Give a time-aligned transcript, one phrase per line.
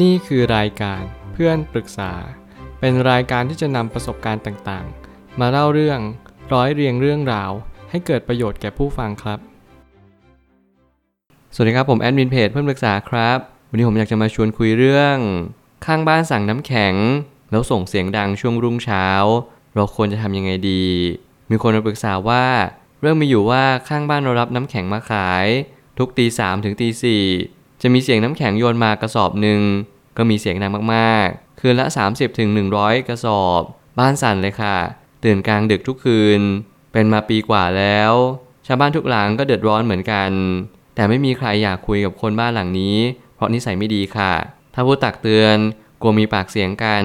[0.00, 2.12] นี่คือรายการเพื่อนปรึกษา
[2.80, 6.00] เป็นรายการที่จะนำประสบการณ์ต่างๆ มาเล่าเรื่อง
[6.52, 7.50] ร้อยเรียงเรื่องราว
[7.90, 9.38] ให้เกิดประโยชน์แก่ผู้ฟังครับ
[11.54, 15.16] สวัสดีครับผมแอดมินเพจเพื่อนปรึกษาครับ วันนี้ผมอยากจะมาชวนคุยเรื่อง
[15.86, 16.94] ข้างบ้านสั่งน้ำแข็ง
[17.50, 19.06] แล้วส่งเสียงดังช่วงรุ่งเช้า
[19.74, 20.84] เราควรจะทำยังไงดี
[21.50, 22.44] มีคนมาปรึกษาว่า
[23.00, 25.46] เรื่องมีอยู่ว่าข้างบ้านเรารับน้ำแข็งมาขาย
[25.98, 27.24] ทุกตีสามถึงตีสี่
[27.82, 29.60] จะมีเสียงน้ำแข็งโยนมากระสอบหนึ่ง
[30.16, 33.62] ก็มีเสียงดังมากๆ คืนละ30ถึง100 กระสอบ
[33.98, 34.76] บ้านสั่นเลยค่ะ
[35.24, 36.40] ตื่นกลางดึกทุกคืน
[36.92, 38.12] เป็นมาปีกว่าแล้ว
[38.66, 40.30] ชาวบ้านทุกหลังก็เดือดร้อนเหมือนกัน
[40.94, 42.96] แต่ไม่มีใครอยากคุยกับคนบ้านหลังนี้
[43.34, 44.32] เพราะนิสัยไม่ดีค่ะ
[44.74, 45.56] ถ้าพูดตักเตือน
[46.02, 47.04] กลัวมีปากเสียงกัน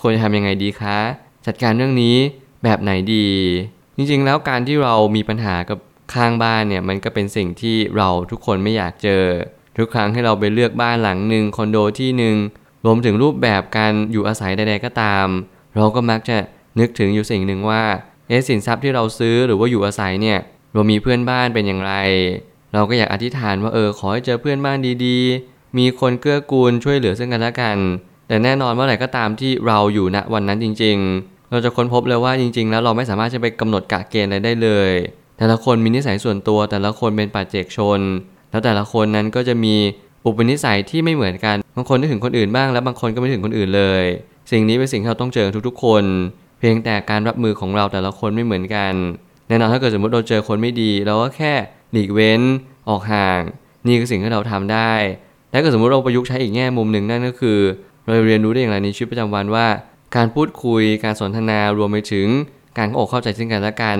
[0.00, 0.98] ควรจะทำยังไงดีคะ
[1.46, 2.16] จัดการเรื่องนี้
[2.64, 3.28] แบบไหนดี
[3.96, 5.78] จริงๆ แล้วการที่เรามีปัญหากับ
[6.14, 9.24] ข้างบ้านเนี่ยมันก็เป็นสิ่งที่เราทุกคนไม่อยากเจอ
[9.76, 12.36] ทุกครั้งให้เราไปเลือกบ้านหลังหนึ่งคอนโดที่หนึ่ง
[12.84, 15.26] รวมถึงรูปแบบการอยู่อาศัยใด ๆก็ตาม
[15.76, 16.36] เราก็มักจะ
[16.78, 17.82] นึกถึงอยู่สิ่งหนึ่งว่า
[18.28, 20.38] เอสินทรัพย์ที่เราซื้อหรือว่าอยู่อาศัยเนี่ย
[20.72, 21.94] เรามีเพื่อนบ้านเป็นอย่างไร
[22.74, 27.78] เราก็อยากอธิษฐานว่าเออขอให้เจอเพื่อนบ้านดีๆ มีคนเกื้อกูลช่วยเหลือซึ่งกันและกัน
[28.28, 34.92] แต่แน่นอนเมื่อไหร่ก็ตามที่เราอยู่ณวันนั้นจริง ๆ เราจะค้นพบเลยว่าจริง ๆ แล้วเราไม่สามารถจะไปกำหนดกะเกณฑ์อะไรได้เลย
[35.38, 38.00] แต่ละคนมีนิสัยส่วนตัวแต่ละคนเป็นปัจเจกชน
[38.52, 39.74] แล้วแต่ละคนนั้นก็จะมี
[40.26, 44.04] อุปนิสัยที่ไม่เหมือนกัน บางคนนึกถึงคนอื่นบ้าง แล้วบางคนก็ไม่ถึงคนอื่นเลย
[44.52, 46.04] สิ่งนี้เป็นสิ่งที่เราต้องเจอทุกๆ คน
[46.58, 48.92] เพียงแต่การรับมือของเราแต่ละคนไม่เหมือนกัน
[49.48, 51.52] แน่นอนถ้าเกิดสมมติเราเจอคนไม่ดีเราก็แค่
[51.92, 52.40] หลีกเว้น
[52.88, 53.40] ออกห่าง
[53.86, 54.92] นี่คือสิ่งที่เราทำได้
[55.50, 57.58] และก็สมมติเราประยุกต์ใช้อีกแง่มุมหนึ่งนั่นก็คือ
[58.04, 59.66] เราเรียนรู้ได้อย่างไรในชีวิตประจำวันว่า
[60.16, 62.26] การพูดคุย การสนทนารวมไปถึง
[62.78, 63.98] การเข้าอกเข้าใจซึ่งกันและกัน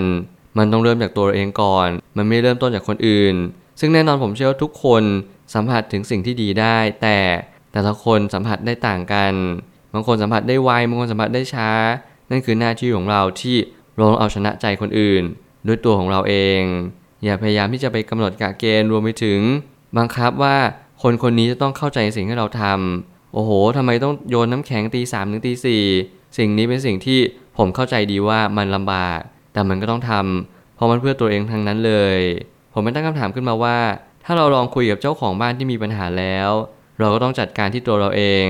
[0.59, 3.34] มันต้องเริ่มจากตัวเราเองก่อน มันไม่เริ่มต้นจากคนอื่น
[3.81, 5.03] ซึ่งแน่นอนผมเชื่อว่าทุกคน
[5.55, 7.19] สัมผัสถึงสิ่งที่ดีได้ แต่
[7.73, 9.33] แต่ละคนสัมผัสได้ต่างกัน
[9.92, 11.70] บางคนสัมผัสได้ไวบางคนสัมผัสได้ช้า
[12.31, 13.56] นั่นคือหน้าที่ของเราที่
[13.97, 15.23] เราเอาชนะใจคนอื่น
[15.67, 16.62] ด้วยตัวของเราเอง
[17.25, 19.41] อย่าพยายามที่จะไปกำหนดกะเกณฑ์รวมไปถึง
[19.99, 20.56] บังคับว่า
[21.03, 25.83] คนคนนี้จะต้องเข้าใจสิ่งที่เราทำโอ้โหทำไมต้องโยนน้ำแข็งตีสามถึงตีสี่
[26.39, 27.21] สิ่งนี้เป็นสิ่งที่
[27.59, 29.21] ผมเข้าใจดีว่ามันลำบาก
[29.53, 32.19] แต่มันก็ต้องทำเพราะมันเพื่อตัวเองทั้งนั้นเลย
[32.72, 33.78] ผมไม่ตั้งคำถามขึ้นมาว่า
[34.25, 36.50] ถ้าเราลองคุยกับเจ้าของบ้านที่มีปัญหาแล้ว
[36.99, 38.47] เราก็ต้องจัดการที่ตัวเราเอง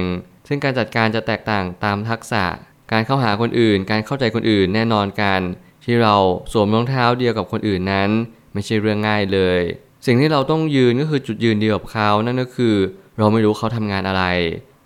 [0.49, 2.45] ซึ่งการจัดการจะแตกต่างตามทักษะ
[2.93, 5.41] การเข้าหาคนอื่น การเข้าใจคนอื่นแน่นอนกัน
[5.85, 6.15] ที่เรา
[6.53, 8.11] สวมรองเท้าเดียวกับคนอื่นนั้น
[8.53, 9.61] ไม่ใช่เรื่องง่ายเลย
[10.07, 12.77] สิ่งที่เราต้องยืนก็คือจุดยืนเดียวกับเขานั่นก็คือ
[13.19, 14.25] เราไม่รู้เขาทำงานอะไร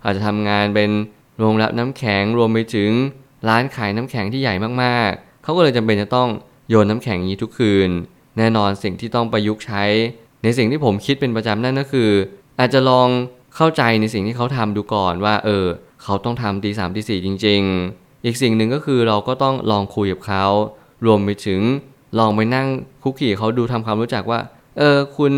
[0.03, 0.89] อาจจะทำงานเป็น
[1.39, 2.91] โรงรับน้ำแข็งรวมไปถึง
[3.47, 6.29] ร้านขายน้ำแข็งที่ใหญ่มากๆ เขาก็เลยจำเป็นจะต้อง
[6.69, 7.89] โยนน้ำแข็งนี้ทุกคืน
[8.37, 9.83] แน่นอนสิ่งที่ต้องประยุกต์ใช้
[10.43, 12.09] ในสิ่งที่ผมคิดเป็นประจำนั่นก็คือ
[12.59, 13.07] อาจจะลอง
[13.55, 15.65] เข้าใจในสิ่งที่เขาทำดูก่อนว่า เออ
[16.03, 17.61] เขาต้องทำตีสามตีสี่จริง
[17.93, 20.45] ๆ อีกสิ่งหนึ่งก็คือเราก็ต้องลองคุยกับเขา
[21.05, 21.61] รวมไปถึง
[22.19, 22.67] ลองไปนั่ง
[23.03, 24.39] คุกขี่เขาดูทำความรู้จักว่า
[24.77, 25.33] เออ คุณ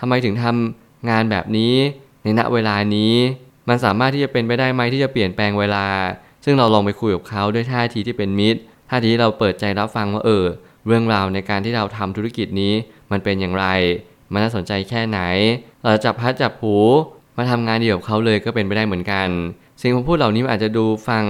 [0.00, 1.74] ทำไมถึงทำงานแบบนี้
[2.22, 3.14] ในณเวลานี้
[3.68, 5.86] มันสามารถที่จะเป็นไปได้ไหมที่จะเปลี่ยนแปลงเวลา
[6.44, 10.44] ซึ่งเราลองไปคุยกับเขาด้วยท่าทีที่เป็นมิตรท่าทีที่เราเปิดใจรับฟังว่าเออ
[10.86, 12.72] เรื่องราวในการที่เราทำธุรกิจนี้
[13.10, 13.66] มันเป็นอย่างไร
[14.32, 15.20] มันน่าสนใจแค่ไหน
[15.82, 16.76] เราจับพัดจับผู
[17.36, 19.28] มาทำงานเดียวกับเขาเลยก็เป็นไปได้เหมือนกัน
[19.80, 21.24] สิ่งผมพูดเหล่านี้อาจจะดูฟัง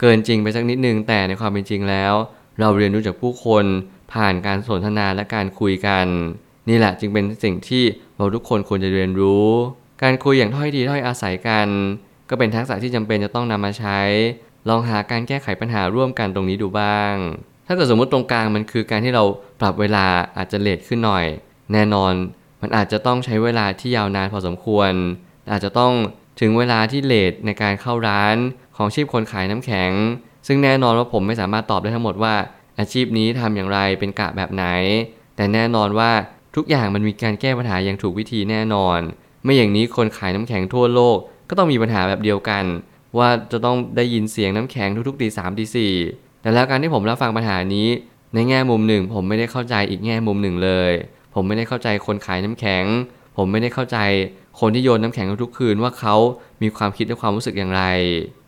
[0.00, 2.12] เกินจริงไปสักนิดนึงแต่ในความเป็นจริงแล้ว
[2.60, 3.64] เราเรียนรู้จากผู้คน
[4.12, 6.06] ผ่านการสนทนาและการคุยกัน
[6.68, 7.84] นี่แหละจึงเป็นสิ่งที่
[8.16, 9.48] เราทุกคนควรจะเรียนรู้
[10.02, 11.68] การคุยอย่างถ้อยทีถ้อยอาศัยกัน
[12.30, 14.00] ก็เป็นทักษะที่จำเป็นจะต้องนำมาใช้
[14.68, 17.14] ลองหาการแก้ไขปัญหาร่วมกันตรงนี้ดูบ้าง
[17.68, 19.24] ถ้าเกิดสมมติตรงกลางมันคือการที่เรา
[19.60, 20.06] ปรับเวลา
[20.36, 21.24] อาจจะเลทขึ้นหน่อย
[21.72, 22.12] แน่นอน
[22.62, 24.92] มันอาจจะต้องใช้เวลาที่ยาวนานพอสมควร
[25.52, 25.92] อาจจะต้อง
[26.40, 28.36] ถึงเวลาที่เลทในการเข้าร้าน
[28.76, 29.92] ของชีพคนขายน้ำแข็ง
[30.46, 32.34] ซึ่งแน่นอนว่าผมไม่สามารถตอบได้ทั้งหมดว่า
[32.78, 34.64] อาชีพนี้ทำอย่างไรเป็นกะแบบไหน
[35.36, 36.10] แต่แน่นอนว่า
[36.56, 38.98] ทุกอย่างมันมีการแก้ปัญหาอย่างถูกวิธีแน่นอน
[39.44, 41.18] ไม่อย่างนี้คนขายน้ำแข็งทั่วโลก
[41.48, 42.64] ก็ต้องมีปัญหาแบบเดียวกัน
[43.18, 45.92] ว่าจะต้องได้ยินเสียงน้ำแข็งทุกๆตีสามตีสี่
[46.42, 47.88] แต่แล้วการที่ผมรับฟังปัญหานี้
[48.34, 50.92] ในแง่มุมหนึ่ง ผมไม่ได้เข้าใจอีกแง่มุมหนึ่งเลย
[51.34, 52.84] ผมไม่ได้เข้าใจคนขายน้ำแข็ง
[53.36, 53.98] ผมไม่ได้เข้าใจ
[54.60, 56.14] คนที่โยนน้ำแข็งทุกคืนว่าเขา
[56.62, 57.82] มีความคิดและความรู้สึกอย่างไร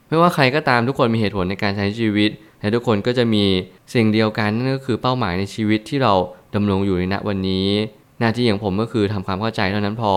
[0.08, 3.44] ไม่ว่าใครก็ตามทุกคนมีเหตุผลในการใช้ชีวิต และทุกคนก็จะมี
[3.94, 6.12] สิ่งเดียวกันนั่นก็คือเป้าหมายในชีวิตที่เรา
[6.54, 7.68] ดำรงอยู่ในณวันนี้
[8.20, 10.14] หน้าที่อย่างผมก็คือทำความเข้าใจเท่านั้นพอ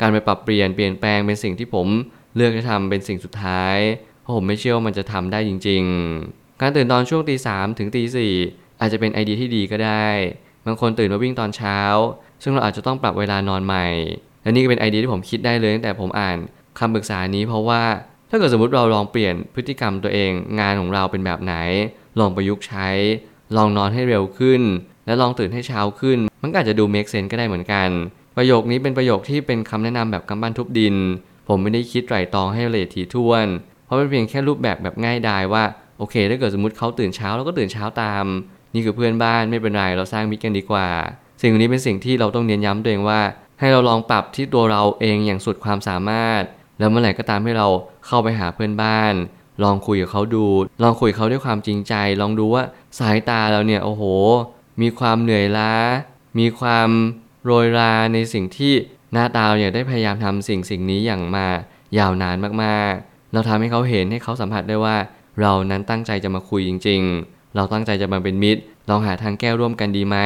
[0.00, 1.86] การไปปรับเปลี่ยนเปลี่ยนแปลงเป็นสิ่งที่ผม
[2.36, 3.76] เลือกจะทำเป็นสิ่งสุดท้าย
[4.22, 5.82] เพราะผมไม่เชื่อว่ามันจะทำได้จริง
[6.22, 8.34] ๆ การตื่นตอนช่วงตีสามถึงตีสี่
[8.80, 10.06] อาจจะเป็นไอเดียที่ดีก็ได้
[10.66, 11.78] บางคนตื่นมาวิ่งตอนเช้า
[12.42, 13.86] ซึ่งเราอาจจะต้องปรับเวลานอนใหม่
[14.42, 16.36] และนี่ก็เป็นไอเดียที่ผมคิดได้เลยตั้งแต่ผมอ่าน
[16.78, 17.82] คำปรึกษานี้เพราะว่า
[18.30, 20.30] ถ้าเกิดสมมติเราลองเปลี่ยนพฤติกรรมตัวเอง
[20.60, 21.54] งานของเราเป็นแบบไหน
[22.18, 22.88] ลองประยุกต์ใช้
[23.56, 24.62] ลองนอนให้เร็วขึ้น
[25.06, 27.88] และลองตื่นให้เช้าขึ้น มันก็อาจจะดูเมคเซนก็ได้เหมือนกัน
[28.36, 30.94] ประโยคนี้เป็นประโยคที่เป็นคำแนะนำแบบกำบันทุบดิน
[31.48, 33.46] ผมไม่ได้คิดไตร่ตรองให้ละเอียดถี่ถ้วน
[33.84, 35.64] เพราะเป็นเพียงแค่รูปแบบแบบง่ายดายว่า
[35.98, 38.24] โอเค ถ้าเกิดสมมติเขาตื่นเช้าเราก็ตื่นเช้าตาม
[38.74, 40.88] นี่คือเพื่อนบ้านไม่เป็นไรเราสร้างมิตรกันดีกว่า
[41.42, 43.20] สิ่งนี้เป็นสิ่งที่เราต้องเน้นย้ำตัวเองว่า
[43.60, 46.42] ให้เราลองปรับที่ตัวเราเองอย่างสุดความสามารถ
[46.78, 47.68] แล้วเมื่อไหร่ก็ตามให้เรา
[48.06, 49.14] เข้าไปหาเพื่อนบ้าน
[49.64, 50.46] ลองคุยกับเขาดู
[50.82, 52.62] ลองคุยกับเขาด้วยความจริงใจ ลองดูว่า
[52.98, 54.02] สายตาเราเนี่ยโอ้โห
[54.82, 55.72] มีความเหนื่อยล้า
[56.38, 56.88] มีความ
[57.44, 58.72] โรยราในสิ่งที่
[59.12, 61.46] หน้าตาเราเนี่ยได้พยายามทำสิ่งสิ่งนี้อย่างมา
[61.98, 64.96] ยาวนานมากๆ เราทำให้เขาเห็นให้เขาสัมผัสได้ว่า
[65.40, 68.60] เรานั้นตั้งใจจะมาคุยจริง ๆ เราตั้งใจจะมาเป็นมิตร
[68.90, 70.16] ลองหาทางแก้ร่วมกันดีไหม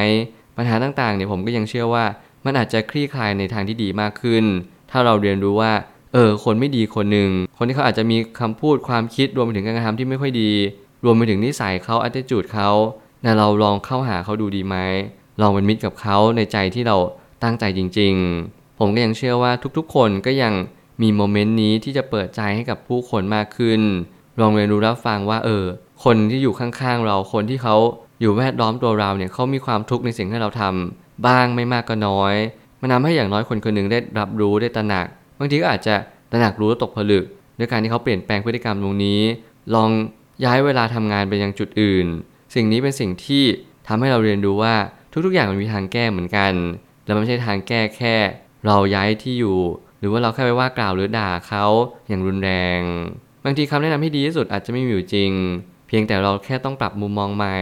[0.57, 2.05] ปัญหาต่างๆเนี่ยผมก็ยังเชื่อว่า
[2.45, 4.45] มันอาจจะคลี่คลายในทางที่ดีมากขึ้น
[4.91, 5.73] ถ้าเราเรียนรู้ว่า
[6.13, 10.51] เออคนไม่ดีคนหนึ่งคนที่เขาอาจจะมีคำพูดความคิดรวมไปถึงการกระทำที่ไม่ค่อยดี
[11.05, 12.69] รวมไปถึงนิสัยเขาอัตจูดเขา
[13.21, 14.75] แต่เราลองเข้าหาเขาดูดีไหม
[15.41, 16.97] ลองเป็นมิตรกับเขาในใจที่เรา
[17.43, 18.13] ตั้งใจจริง
[18.47, 20.53] ๆ ผมก็ยังเชื่อว่าทุกๆ คนก็ยัง
[21.01, 23.81] มีโมเมนต์นี้ที่จะเปิดใจให้กับผู้คนมากขึ้น
[24.41, 25.65] ลองเรียนรู้รับฟังว่าเออ
[26.03, 27.75] คนที่อยู่ข้างๆเราคนที่เขา
[28.21, 32.35] อยู่แวดล้อมตัวเราเนี่ยเขามีความทุกข์ในสิ่งที่เราทำบ้างไม่มากก็น้อย
[32.81, 35.05] มันทาให้อย่างน้อยคนคนหนึ่งได้รับรู้ได้ตระหนัก
[35.39, 35.95] บางทีก็อาจจะ
[36.31, 37.23] ตระหนักรู้แล้วตกผลึก
[37.57, 39.21] ด้วยการที่เขาเปลี่ยนแปลงพฤติกรรมตรงนี้
[39.75, 39.89] ลอง
[40.45, 42.07] ย้ายเวลาทำงานไปยังจุดอื่น
[42.55, 43.43] สิ่งนี้เป็นสิ่งที่
[43.87, 44.75] ทำให้เราเรียนรู้ว่า
[45.25, 46.53] ทุกๆ อย่างมันมีทางแก้เหมือนกัน
[47.05, 48.15] แล้วมันไม่ใช่ทางแก้แค่
[48.65, 49.59] เราย้ายที่อยู่
[49.99, 51.65] หรือว่าเราแค่ไปว่ากล่าวหรือด่าเขา
[52.07, 52.81] อย่างรุนแรง
[53.43, 55.31] บางทีคำแนะนำที่ดีที่สุดอาจจะไม่มีอยู่จริง
[55.87, 57.57] เพียงแต่เราแค่ต้องปรับมุมมองใหม่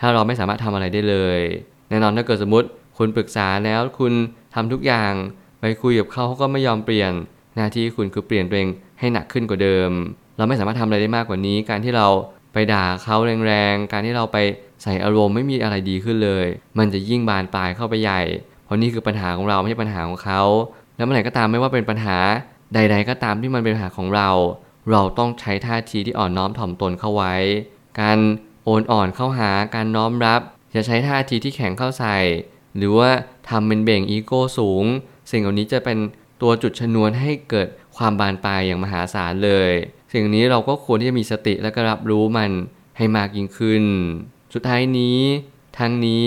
[0.00, 1.40] ถ้าเราไม่สามารถทำอะไรได้เลย
[1.88, 2.68] แน่นอนถ้าเกิดสมมติ
[2.98, 4.12] คุณปรึกษาแล้วคุณ
[4.54, 5.12] ทำทุกอย่าง
[5.60, 7.12] ไปคุยกับเขาเขาก็ไม่ยอมเปลี่ยน
[7.56, 8.68] หน้าที่คุณคือเปลี่ยนตัวเอง
[9.00, 9.90] ให้หนักขึ้นกว่าเดิม
[10.36, 12.06] เราไม่สามารถทำอะไรได้มากกว่านี้ การที่เรา
[12.52, 14.36] ไปด่าเขาแรงๆ การที่เราไป
[14.82, 16.46] ใส่อารมณ์ไม่มีอะไรดีขึ้นเลย
[16.78, 18.20] มันจะยิ่งบานปลายเข้าไปใหญ่
[18.64, 20.42] เพราะนี่คือปัญหาของเราไม่ใช่ปัญหาของเขา
[20.96, 22.18] แล้วเมื่อไหร่ก็ตามไม่ว่าเป็นปัญหา
[22.74, 24.30] ใด ๆ ก็ตามที่มันเป็นปัญหาของเรา
[24.90, 27.34] เราต้องใช้ท่าทีที่อ่อนน้อมถ่อมตนเข้าไว้
[28.00, 28.18] การ
[28.64, 30.40] โอนอ่อนเข้าหาการน้อมรับ
[30.72, 32.16] อย่าใช้ท่าทีที่แข็งเข้าใส่
[32.76, 33.10] หรือว่า
[33.48, 34.84] ทำเป็นเบ่งอีโก้สูง
[35.30, 35.98] สิ่งเหล่านี้จะเป็น
[36.42, 39.72] ตัวจุดชนวนให้เกิดความบานปลายอย่างมหาศาลเลย
[40.12, 42.50] สิ่งนี้เราก็ควรที่จะมีสติและก็รับรู้มัน
[42.96, 43.84] ให้มากยิ่งขึ้น
[44.54, 45.20] สุดท้ายนี้
[45.78, 46.26] ทั้งนี้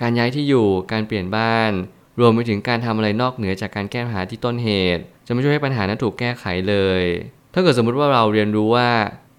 [0.00, 1.70] การย้ายที่อยู่การเปลี่ยนบ้าน
[2.20, 7.02] รวมไปถึงการทำอะไรนอกเหนือจากการแก้ปัญหาที่ต้นเหตุ จะไม่ช่วยให้ปัญหานั้นถูกแก้ไขเลย
[7.54, 8.88] ถ้าเกิดสมมติว่าเราเรียนรู้ว่า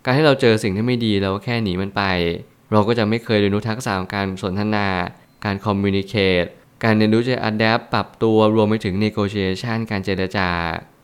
[0.05, 2.03] การให้เราเจอสิ่งที่ไม่ดีเราก็แค่หนีมันไป
[2.71, 4.87] เราก็จะไม่เคยเรียนรู้ทักษะของการสนทนา
[5.45, 6.13] การคอมมิวนิเค
[6.43, 6.45] ต
[6.83, 10.49] การเรียนรู้จะอัดแอปปรับตัวรวมไปถึง negotiation การเจรจา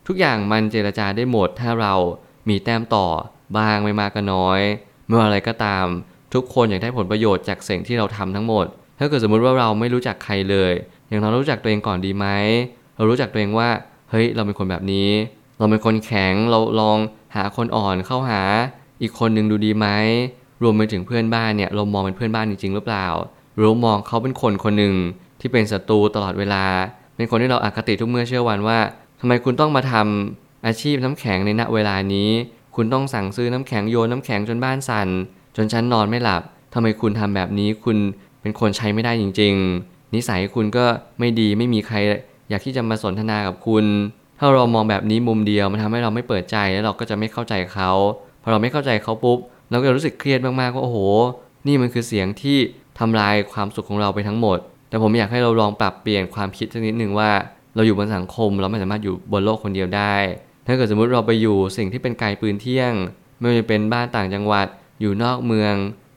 [0.08, 1.94] ทุกอย่างมันเจรจาได้หมด ถ้าเรา
[2.50, 3.08] มีแต้มต่อ
[3.58, 4.62] บ้างไม่มากก็น้อย
[5.08, 5.86] เมื่ออะไรก็ตาม
[6.34, 8.66] ทุกคนอยากได้ผลประโยชน์จากสิ่งที่เราทำทั้งหมด
[9.00, 10.74] ถ้าเกิดสมมุติว่าเราไม่รู้จักใครเลย
[11.08, 12.28] อย่างเรารู้จักตัวเองก่อนดีไหม
[12.96, 13.70] เรารู้จักตัวเองว่า
[14.10, 15.10] เฮ้ยเราเป็นคนแบบนี้
[15.62, 16.98] เราเป็นคนแข็งเราลอง
[17.36, 18.42] หาคนอ่อนเข้าหา
[19.02, 19.88] อีกคนหนึ่งดูดีไหม
[20.64, 23.08] รวมไปถึงเพื่อนบ้านเนี่ยเรามองเป็นเพื่อนบ้านจริงๆหรือเปล่า
[23.56, 24.96] หรือมองเขาเป็นคนคนหนึ่ง
[25.40, 26.66] ที่เป็นศัตรูตลอดเวลา
[27.16, 28.80] เป็นคนที่เราอาคติทุกเมื่อเชื่อวันว่า
[29.20, 32.30] ทำไมคุณต้องมาทำอาชีพน้ำแข็งในณเวลานี้
[32.76, 35.10] คุณต้องสั่งซื้อน้ำแข็งโยนน้ำแข็งจนบ้านสั่น
[35.56, 36.42] จนฉันนอนไม่หลับ
[36.74, 37.98] ทำไมคุณทำแบบนี้คุณ
[38.42, 39.54] เป็นคนใช้ไม่ได้จริง
[39.86, 40.86] ๆ นิสัยคุณก็
[41.20, 41.96] ไม่ดีไม่มีใคร
[42.50, 43.86] อยากที่จะมาสนทนากับคุณ
[44.44, 47.92] ถ้าเรามองแบบนี้มุมเดียวมันทำให้เราไม่เปิดใจแล้วเราก็จะไม่เข้าใจเขา
[48.44, 49.38] พอเราไม่เข้าใจเขาปุ๊บ
[49.70, 50.98] เราก็จะรู้สึกเครียดมากๆว่าโอ้โห
[51.68, 52.58] นี่มันคือเสียงที่
[53.00, 54.58] ทำลายความสุขของเราไปทั้งหมด
[54.90, 57.32] แต่ผมอยากให้เราลองปรับเปลี่ยนความคิดสักนิดหนึ่งว่า
[57.76, 60.16] เราอยู่บนสังคมเราไม่สามารถอยู่บนโลกคนเดียวได้
[60.68, 62.94] ถ้าเกิดสมมุติเราไปอยู่สิ่งที่เป็นไกลปืนเที่ยง
[63.40, 64.68] ไม่ว่าจะเป็นบ้านต่างจังหวัด
[65.02, 65.76] อยู่นอกเมือง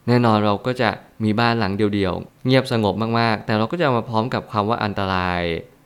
[0.09, 0.91] แน่นอนเราก็จะ
[1.25, 5.43] มีบ้านหลังเดียวๆเงียบสงบมากๆ แต่เราก็จะมาพร้อมกับความว่าอันตราย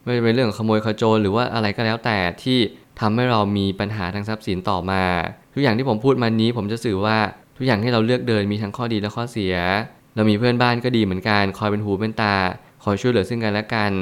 [0.08, 2.58] ไม่ว่าจะเป็นเรื่องขโมยขโจรหรือว่าอะไรก็แล้วแต่ที่
[3.00, 5.02] ทำให้เรามีปัญหาทางทรัพย์สินต่อมา
[5.54, 7.18] ทุกอย่างที่ผมพูดมานี้ผมจะสื่อว่า
[7.56, 9.54] ทุกอย่างที่เราเลือกเดินมีทั้งข้อดีและข้อเสีย
[10.14, 12.36] เรามีเพื่อนบ้านก็ดีเหมือนกันคอยเป็นหูเป็นตา
[12.84, 13.92] คอยช่วยเหลือซึ่งกันและกัน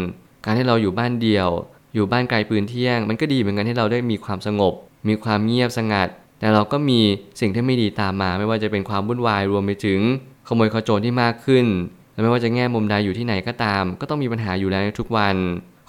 [0.45, 1.49] การที่เราอยู่บ้านเดียว
[1.95, 4.75] อยู่บ้านไกลปืนเที่ยง มันก็ดีเหมือนกันที่เราได้มีความสงบ
[5.09, 6.09] มีความเงียบสงัด
[6.41, 7.01] แต่เราก็มี
[7.41, 10.01] สิ่งที่ไม่ดีตามมา ไม่ว่าจะเป็นความวุ่นวายรวมไปถึง
[10.49, 11.67] ขโมยขโจรที่มากขึ้น
[12.13, 15.37] และไม่ว่าจะแง่มุมใดอยู่ที่ไหนก็ตาม ก็ต้องมีปัญหาอยู่แล้วในทุกวัน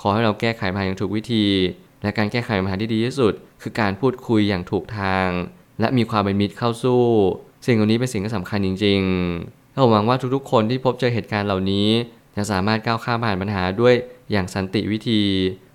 [0.02, 1.46] ขอให้เราแก้ไขปัญหาอย่างถูกวิธี
[2.02, 5.28] และการแก้ไขปัญหาที่ดีที่สุด คือการพูดคุยอย่างถูกทาง
[5.80, 7.04] และมีความเป็นมิตรเข้าสู้
[7.66, 11.88] สิ่งเหล่านี้เป็นสิ่งที่สำคัญจริงๆเราหวังว่าทุกๆ คนที่พบเจอเหตุการณ์เหล่านี้
[12.36, 13.94] จะสามารถก้าวข้ามผ่านปัญหาด้วย
[14.32, 15.22] อย่างสันติวิธี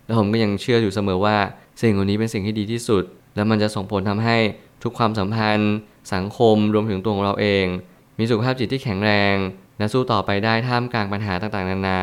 [0.06, 1.36] และผมก็ยังเชื่ออยู่เสมอว่า
[1.80, 3.02] สิ่งเหล่านี้เป็นสิ่งที่ดีที่สุด
[3.34, 4.36] แล้วมันจะส่งผลทำให้
[4.82, 5.72] ทุกความสัมพันธ์
[6.14, 7.66] สังคมรวมถึงตัวของเราเอง
[8.18, 9.36] มีสุขภาพจิตที่แข็งแรง
[9.78, 12.02] และสู้ต่อไปได้ท่ามกลางปัญหาต่างๆ นานา